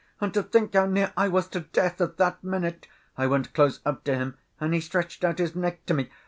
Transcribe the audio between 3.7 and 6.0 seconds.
up to him and he stretched out his neck to